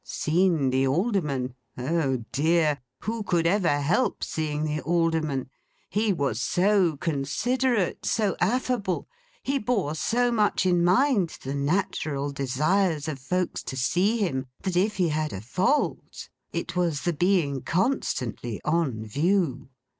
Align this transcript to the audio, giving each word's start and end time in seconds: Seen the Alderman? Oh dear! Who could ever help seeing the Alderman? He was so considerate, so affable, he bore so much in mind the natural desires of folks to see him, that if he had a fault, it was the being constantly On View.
Seen 0.03 0.71
the 0.71 0.87
Alderman? 0.87 1.53
Oh 1.77 2.23
dear! 2.31 2.81
Who 3.01 3.21
could 3.21 3.45
ever 3.45 3.79
help 3.81 4.23
seeing 4.23 4.63
the 4.63 4.81
Alderman? 4.81 5.51
He 5.91 6.11
was 6.11 6.41
so 6.41 6.97
considerate, 6.97 8.03
so 8.03 8.35
affable, 8.41 9.07
he 9.43 9.59
bore 9.59 9.93
so 9.93 10.31
much 10.31 10.65
in 10.65 10.83
mind 10.83 11.37
the 11.43 11.53
natural 11.53 12.31
desires 12.31 13.07
of 13.07 13.19
folks 13.19 13.61
to 13.61 13.77
see 13.77 14.17
him, 14.17 14.47
that 14.63 14.75
if 14.75 14.95
he 14.97 15.09
had 15.09 15.33
a 15.33 15.41
fault, 15.41 16.29
it 16.51 16.75
was 16.75 17.01
the 17.01 17.13
being 17.13 17.61
constantly 17.61 18.59
On 18.65 19.05
View. 19.05 19.69